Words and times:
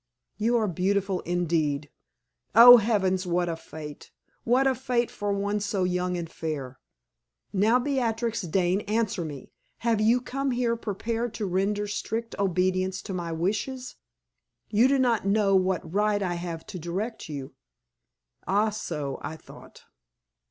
You 0.37 0.57
are 0.57 0.67
beautiful, 0.67 1.19
indeed. 1.29 1.91
Oh, 2.55 2.77
heavens! 2.77 3.27
what 3.27 3.47
a 3.47 3.55
fate 3.55 4.09
what 4.43 4.65
a 4.65 4.73
fate 4.73 5.11
for 5.11 5.31
one 5.31 5.59
so 5.59 5.83
young 5.83 6.17
and 6.17 6.27
fair! 6.27 6.79
Now, 7.53 7.77
Beatrix 7.77 8.41
Dane, 8.41 8.81
answer 8.89 9.23
me: 9.23 9.51
have 9.85 10.01
you 10.01 10.19
come 10.19 10.49
here 10.49 10.75
prepared 10.75 11.35
to 11.35 11.45
render 11.45 11.85
strict 11.85 12.33
obedience 12.39 13.03
to 13.03 13.13
my 13.13 13.31
wishes? 13.31 13.97
You 14.71 14.87
do 14.87 14.97
not 14.97 15.27
know 15.27 15.55
what 15.55 15.93
right 15.93 16.23
I 16.23 16.33
have 16.33 16.65
to 16.73 16.79
direct 16.79 17.29
you? 17.29 17.53
Ah! 18.47 18.71
so 18.71 19.19
I 19.21 19.35
thought. 19.35 19.83